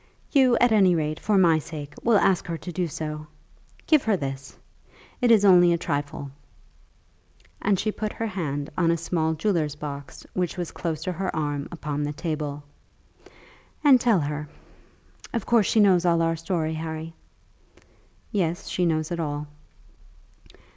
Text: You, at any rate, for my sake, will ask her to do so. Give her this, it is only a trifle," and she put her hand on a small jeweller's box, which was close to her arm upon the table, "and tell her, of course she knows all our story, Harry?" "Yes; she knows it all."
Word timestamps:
You, 0.31 0.57
at 0.57 0.71
any 0.71 0.95
rate, 0.95 1.19
for 1.19 1.37
my 1.37 1.59
sake, 1.59 1.93
will 2.01 2.17
ask 2.17 2.47
her 2.47 2.57
to 2.57 2.71
do 2.71 2.87
so. 2.87 3.27
Give 3.85 4.01
her 4.05 4.17
this, 4.17 4.57
it 5.21 5.29
is 5.29 5.45
only 5.45 5.73
a 5.73 5.77
trifle," 5.77 6.31
and 7.61 7.77
she 7.79 7.91
put 7.91 8.11
her 8.13 8.25
hand 8.25 8.71
on 8.75 8.89
a 8.89 8.97
small 8.97 9.35
jeweller's 9.35 9.75
box, 9.75 10.25
which 10.33 10.57
was 10.57 10.71
close 10.71 11.03
to 11.03 11.11
her 11.11 11.35
arm 11.35 11.67
upon 11.71 12.01
the 12.01 12.13
table, 12.13 12.63
"and 13.83 14.01
tell 14.01 14.21
her, 14.21 14.49
of 15.33 15.45
course 15.45 15.67
she 15.67 15.79
knows 15.79 16.03
all 16.03 16.23
our 16.23 16.35
story, 16.35 16.73
Harry?" 16.73 17.13
"Yes; 18.31 18.69
she 18.69 18.87
knows 18.87 19.11
it 19.11 19.19
all." 19.19 19.45